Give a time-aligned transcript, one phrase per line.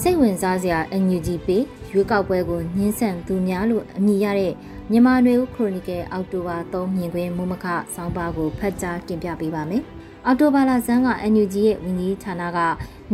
[0.00, 1.58] စိတ်ဝင်စားစရာ NUG ပေ
[1.90, 4.52] ရွေးကောက်ပွဲကိုညှင်းဆန်သူများလို့အမည်ရတဲ့
[4.90, 9.82] မြန်မာနွေဦးခရိုနီကယ်အောက်တိုဘာ3မြင်ကွင်းမုံမခဆောင်းပါးကိုဖတ်ကြားတင်ပြပေးပါမယ်။
[10.26, 12.58] အောက်တိုဘာလဆန်းက NUG ရဲ့ဝန်ကြီးဌာနက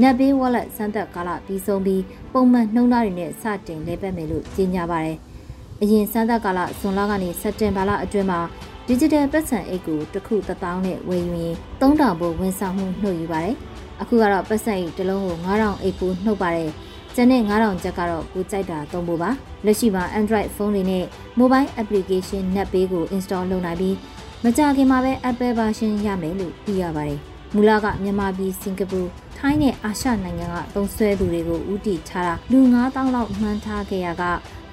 [0.00, 5.18] net pay wallet စမ်းသပ်ကာလပြီးဆုံးပြီးပုံမှန်နှုံးသားတွေနဲ့စတင်လဲပတ်မယ်လို့ကြေညာပါတယ်။
[5.82, 8.40] အရင်စမ်းသပ်ကာလဇွန်လကနေစက်တင်ဘာလအတွင်းမှာ
[8.88, 13.56] digital ပတ်စံအိတ်ကိုတစ်ခု1000နဲ့ဝယ်ယူရင်3000ဘို့ဝန်ဆောင်မှုနှုတ်ယူပါတယ်။
[14.00, 16.70] အခုကတော့ပတ်စံတစ်လုံးကို9000အိတ်ပိုနှုတ်ပါတယ်
[17.14, 19.30] ကျန်တဲ့9000ချက်ကတော့ကိုကြိုက်တာသုံးဖို့ပါ
[19.64, 21.04] လက်ရှိမှာ Android ဖုန်းတွေနဲ့
[21.38, 23.96] Mobile Application Net Pay ကို install လုပ်နိုင်ပြီး
[24.44, 27.20] မကြခင်မှာပဲ Apple version ရမယ်လို့သိရပါတယ်
[27.54, 29.00] မူလကမြန်မာပြည်စင်ကာပူ
[29.38, 34.24] ထိုင်းနဲ့အာရှနိုင်ငံကသုံးဆွဲသူတွေကိုဥတီထားတာလူ9000လောက်မှန်းထားခဲ့ရက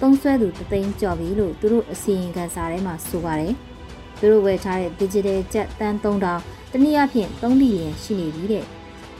[0.01, 3.53] သုံးဆွဲသူတသိန်းကျော်ပြီလို့သူတို့အစီရင်ခံစာထဲမှာဆိုပါတယ်
[4.19, 8.65] သူတို့ဝယ်ထားတဲ့ digital ကျပ်တန်း3000တနည်းအားဖြင့်3ဘီလီယံရှိနေပြီတဲ့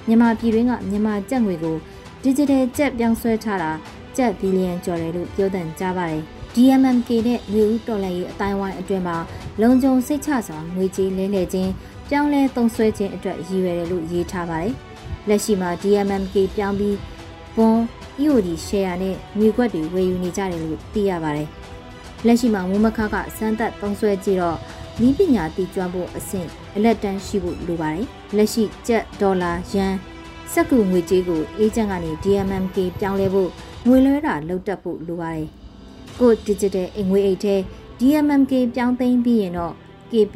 [0.08, 1.76] မြန်မာပြည်တွင်းကမြန်မာကျပ်ငွေကို
[2.24, 3.72] digital ကျပ်ပြောင်းဆွဲထားတာ
[4.18, 6.22] ကျပ်ဘီလီယံကျော်တယ်လို့ပြောတဲ့ကြားပါတယ်။
[6.56, 9.18] DMMK နဲ့ငွေဦးတော်လှန်ရေးအတိုင်းဝိုင်းအတွင်းမှာ
[9.62, 11.72] လုံခြုံစိတ်ချစွာငွေကြေးလဲလှယ်ခြင်း
[12.10, 14.74] ပြောင်းလဲသုံးစွဲခြင်းအတွက်ရည်ရွယ်တယ်လို့ရေးထားပါတယ်။
[15.28, 16.98] လက်ရှိမှာ DMMK ပြောင်းပြီး
[17.56, 17.78] ဘွန်
[18.22, 21.48] EOD share နဲ့ငွေခွက်တွေဝယ်ယူနေကြတယ်လို့သိရပါတယ်။
[22.26, 24.58] လက်ရှိမှာဝမခကစမ်းသက်သုံးစွဲကြည့်တော့
[25.06, 28.06] ဤပညာတည်ကျွမ်းဖို့အဆင့်အလက်တန်းရှိဖို့လိုပါတယ်။
[28.38, 29.94] လက်ရှိကျပ်ဒေါ်လာယန်
[30.54, 33.50] စက်ကူငွေကြေးကိုအေဂျင့်ကနေ DMMK ပြောင်းလဲဖို့
[33.88, 35.48] ငွေလွှဲတာလုပ်တတ်ဖို့လိုပါတယ်။
[36.20, 37.56] ကို digital အငွေအိတ်ထဲ
[38.00, 39.74] DMMK ပြောင်းသိမ်းပြီးရင်တော့
[40.12, 40.36] KP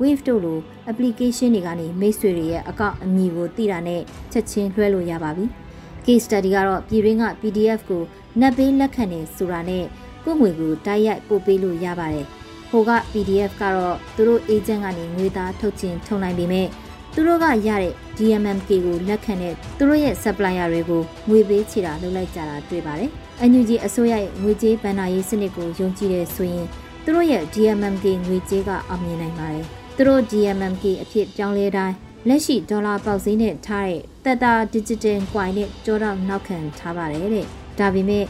[0.00, 0.58] Wave တို့လို
[0.90, 4.00] application တွေကနေမိတ်ဆွေတွေရဲ့အကောင့်အမည်ကိုသိတာနဲ့
[4.32, 5.44] ချက်ချင်းလွှဲလို့ရပါပြီ။
[6.04, 8.02] case study ကတော့ပြည်ရင်းက PDF ကို
[8.40, 9.84] နက်ပေးလက်ခံနေဆိုတာနဲ့
[10.24, 12.26] ကိုငွေကိုတိုက်ရိုက်ပို့ပေးလို့ရပါတယ်။
[12.70, 16.66] ဟိုက PDF ကတော့သူတို့ agent ကနေငွေသားထုတ်ချင်ထုံနိုင်ပေမဲ့
[17.14, 23.10] သူတို့ကရတဲ့ DMMK ကိုလက်ခံတဲ့သူတို့ရဲ့ supplier တွေကိုငွေပေးချေတာလုပ်လိုက်ကြတာတွေ့ပါတယ်။
[23.50, 26.66] NUG အစိုးရရဲ့ငွေကြေးဗန်နာရေးစနစ်ကိုယုံကြည်တဲ့ဆိုရင်
[27.04, 29.64] သူတို့ရဲ့ DMMK ငွေကြေးကအောင်မြင်နိုင်ပါတယ်။
[29.96, 31.94] သူတို့ DMMK အဖြစ်ပြောင်းလဲတိုင်း
[32.28, 37.46] လက်ရှိဒေါ်လာပေါက်ဈေးနဲ့ထားတဲ့တက်တာ digital coin နဲ့ကြောတော့နောက်ခံထားပါတယ်တဲ့။
[37.78, 38.24] ဒါပေမဲ့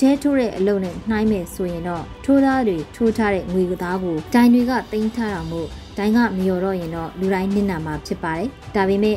[0.00, 9.16] ကျဲထိုးတဲ့အလုပ်နဲ့နှိုင်းမယ်ဆိုရင်တော့ထိုးသားတွေထိုးထားတဲ့ငွေကသားကိုဒိုင်တွေကတင်ထားတာမို့ဒိုင်ကမလျော်တော့ရင်တော့လူတိုင်းနစ်နာမှာဖြစ်ပါတယ်။ဒါပေမဲ့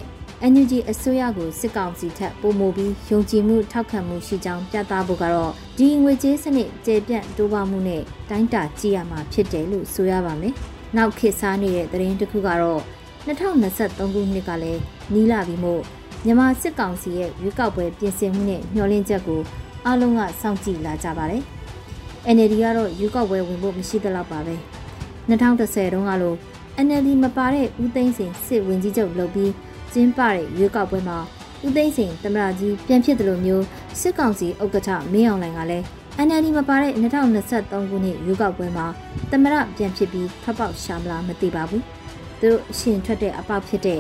[0.52, 10.54] NUG အစိုးရကိုစစ်ကောင်စီထက်ပိုမိုပြီးယုံကြည်မှုထောက်ခံမှုရှိကြောင်းပြသဖို့ကတော့ဒီငွေကြေးစနစ်ကျေပြန့်တိုးပွားမှုနဲ့တိုင်းတာကြည့်ရမှာဖြစ်တယ်လို့ဆိုရပါမယ်။
[10.98, 12.82] နောက်ခေတ်စားနေတဲ့သတင်းတစ်ခုကတော့
[13.28, 14.82] 2023ခုနှစ်ကလည်း
[15.14, 15.82] နီးလာပြီမို့
[16.26, 19.42] မြန်မာစစ်ကောင်စီရဲ့ရွေးကောက်ပွဲပြင်ဆင်မှုနဲ့ညှော်လင့်ချက်ကို
[19.86, 21.44] အားလုံးကစောင့်ကြည့်လာကြပါတယ်။
[22.36, 24.56] NLD ကတော့ရွေးကောက်ပွဲဝင်ဖို့မရှိသလောက်ပါပဲ။
[25.30, 26.38] 2010တုန်းကလို့
[26.86, 29.52] NLD မပါတဲ့ဦးသိန်းစိန်စစ်ဝင်ကြီးချုပ်လုပ်ပြီး
[29.94, 31.18] ကျင်းပတဲ့ရွေးကောက်ပွဲမှာ
[31.66, 33.66] ဦးသိန်းစိန်သမရကြီးပြန်ဖြစ်တယ်လို့မျိုး
[34.02, 35.86] စစ်ကောင်စီဥက္ကဋ္ဌမင်းအောင်လှိုင်ကလည်း
[36.28, 38.86] NLD မပါတဲ့2023ခုနှစ်ရွေးကောက်ပွဲမှာ
[39.32, 41.84] သမရပြန်ဖြစ်ပြီးဖက်ပေါက်ရှာမလားမသိပါဘူး။
[42.40, 44.00] သူတို့အရှင်ထွက်တဲ့အပေါက်ဖြစ်တဲ့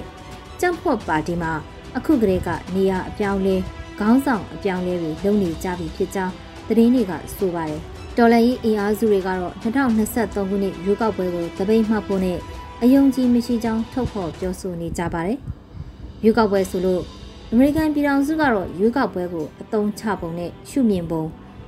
[0.59, 1.53] ကြံ့ဖွတ်ပါတီမှာ
[1.97, 3.56] အခုကလေးကနေရာအပြောင်းလဲ
[4.00, 6.34] ခေါင်းဆောင်အပြောင်းလဲတွေလုပ်နေကြပြီဖြစ်ကြောင်း
[6.68, 7.81] သတင်းတွေကဆိုပါတယ်။
[8.18, 12.38] တော်လန်ရေးအင်အားစုတွေကတော့2023ခုနှစ်ရွေးကောက်ပွဲကိုတပိတ်မှတ်ဖို့နဲ့
[12.81, 15.38] အယုံကြည်မရှိကြောင်းထုတ်ဖော်ပြောဆိုနေကြပါတယ်။
[16.24, 17.02] ရွေးကောက်ပွဲဆိုလို့
[17.52, 21.23] အမေရိကန်ပြည်ထောင်စုကတော့ရွေးကောက်ပွဲကိုအသုံးချပုံနဲ့ရှုမြင်ပုံ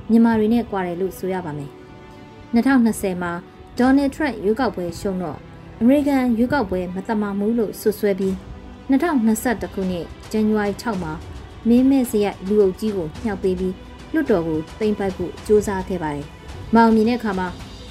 [0.09, 1.71] မြန်မာတွေနဲ့ကြွားတယ်လို့ဆိုရပါမယ်။
[2.55, 3.31] 2020မှာ
[3.79, 5.37] ဒေါ်နယ်ထရန့်ရွေးကောက်ပွဲရှုံးတော့
[5.81, 8.33] အမေရိကန်ရွေးကောက်ပွဲမတမာမှုလို့ဆွဆွဲပြီး
[8.89, 11.13] 2021ခုနှစ်ဇန်နဝါရီ6မှာ
[11.69, 13.75] မင်းမဲ့စရက်လူအုပ်ကြီးကိုမြှောက်ပေးပြီး
[14.13, 16.25] လွတ်တော်ကိုတိမ့်ပိုက်ဖို့စူးစမ်းခဲ့ပါတယ်။
[16.75, 17.47] မောင်မြင်တဲ့အခါမှာ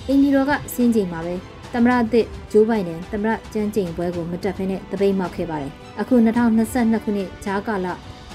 [0.09, 1.35] အင်ဒီတော်ကစင်းချိန်မှာပဲ
[1.73, 7.87] သမရသစ်ဂျိုးဘိုင်ဒန်သမရကျန်းကျိန်ပွဲကိုမတက်ဖ ೇನೆ တပိတ်မှောက်ခဲ့ပါတယ်။အခု2022ခုနှစ်ဂျားကာလ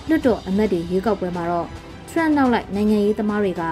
[0.09, 1.67] လွတ်တော်အမတ်တွေရွေးကောက်ပွဲမှာတော့
[2.09, 3.63] ထရန့်နောက်လိုက်နိုင်ငံရေးသမားတွေက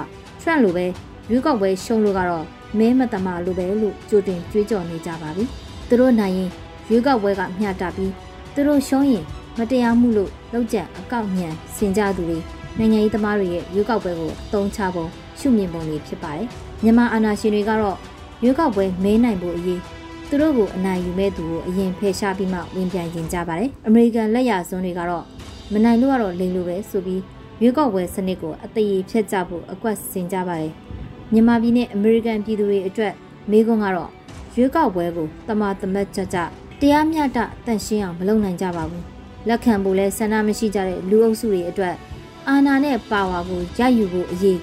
[0.42, 0.86] ထရန့်လိုပဲ
[1.30, 2.46] ရွေးကောက်ပွဲရှုံးလို့ကတော့
[2.80, 5.44] မဲမတမလိုပဲလို့ကြိုတင်ကြွေးကြော်နေကြပါပြီ။
[5.88, 6.50] သူတို့နိုင်ရင်
[6.90, 8.12] ရွေးကောက်ပွဲကမျှတပြီး
[8.54, 9.24] သူတို့ရှုံးရင်
[9.58, 12.40] မတရားမှုလို့လောက်ကျန်အကောက်ညံစင်ကြသူတွေ
[12.78, 15.06] နိုင်ငံရေးသမားတွေရဲ့ရွေးကောက်ပွဲကိုအသုံးချပုံ
[15.40, 16.48] ရှုမြင်ပုံတွေဖြစ်ပါတယ်။
[16.84, 17.98] မြန်မာအာဏာရှင်တွေကတော့
[18.44, 19.80] ရွေးကောက်ပွဲမဲနိုင်ဖို့အရေး
[20.30, 25.26] သူတို့ကိုအနိုင်ယူမဲ့သူကိုအရင်ဖယ်ရှားပြီးမှဝင်ပြန်ရင်ကြပါတယ်။အမေရိကန်လက်ရစွန်းတွေကတော့
[25.74, 27.22] မနိုင်လို့ကတော့လိန်လိုပဲဆိုပြီး
[27.62, 30.72] ရွေးကောက်ပွဲစနစ်ကိုအသေးဖြတ်ကြဖို့အကွက်ဆင်ကြပါတယ်။
[31.32, 33.14] မြန်မာပြည်နဲ့အမေရိကန်ပြည်သူတွေအတွက်
[33.52, 34.10] မေးခွန်းကတော့
[34.56, 36.38] ရွေးကောက်ပွဲကိုတမာတမတ်ကြကြ
[36.82, 39.15] တရားမျှတတန့်ရှင်းအောင်မလုပ်နိုင်ကြပါဘူး
[39.48, 41.96] လက်ခံဖို့လဲဆန္ဒမရှိကြတဲ့လူအုပ်စုတွေအတွက်
[42.48, 44.60] အာဏာနဲ့ပါဝါကိုရယူဖို့အရေး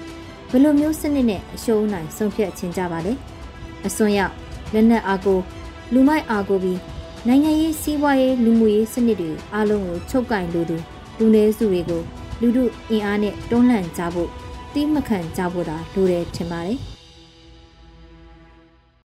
[0.51, 3.13] ဘယ်လိုမျိုးစနစ်နဲ့အရှုံးနိုင်ဆုံးဖြတ်ခြင်းကြပါလဲ
[3.85, 4.33] အစွန်းရောက်
[4.73, 5.39] လက်နက်အားကို
[5.93, 6.79] လူမိုက်အားကိုပြီး
[7.27, 10.77] နိုင်ငံရေးစီးပွားရေးလူမှုရေးစနစ်တွေအားလုံးကိုချုပ်ကင်လိုသူ
[11.17, 12.01] လူနည်းစုတွေကို
[12.41, 14.29] လူတို့အင်အားနဲ့တွန်းလှန်ကြဖို့
[14.73, 16.79] တိမခံကြဖို့သာလိုတယ်ထင်ပါတယ်။